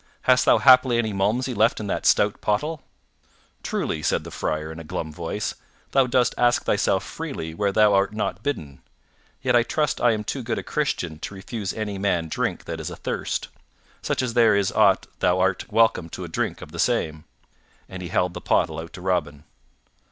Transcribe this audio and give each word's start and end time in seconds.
Hast 0.23 0.45
thou 0.45 0.57
haply 0.57 0.97
any 0.97 1.13
Malmsey 1.13 1.53
left 1.53 1.79
in 1.79 1.85
that 1.85 2.07
stout 2.07 2.41
pottle?" 2.41 2.81
"Truly," 3.61 4.01
said 4.01 4.23
the 4.23 4.31
Friar 4.31 4.71
in 4.71 4.79
a 4.79 4.83
glum 4.83 5.13
voice, 5.13 5.53
"thou 5.91 6.07
dost 6.07 6.33
ask 6.39 6.65
thyself 6.65 7.03
freely 7.03 7.53
where 7.53 7.71
thou 7.71 7.93
art 7.93 8.11
not 8.11 8.41
bidden. 8.41 8.81
Yet 9.43 9.55
I 9.55 9.61
trust 9.61 10.01
I 10.01 10.13
am 10.13 10.23
too 10.23 10.41
good 10.41 10.57
a 10.57 10.63
Christian 10.63 11.19
to 11.19 11.35
refuse 11.35 11.71
any 11.71 11.99
man 11.99 12.29
drink 12.29 12.65
that 12.65 12.79
is 12.79 12.89
athirst. 12.89 13.49
Such 14.01 14.23
as 14.23 14.33
there 14.33 14.55
is 14.55 14.71
o't 14.71 15.05
thou 15.19 15.39
art 15.39 15.71
welcome 15.71 16.09
to 16.09 16.23
a 16.23 16.27
drink 16.27 16.63
of 16.63 16.71
the 16.71 16.79
same." 16.79 17.25
And 17.87 18.01
he 18.01 18.09
held 18.09 18.33
the 18.33 18.41
pottle 18.41 18.79
out 18.79 18.93
to 18.93 19.01
Robin. 19.01 19.43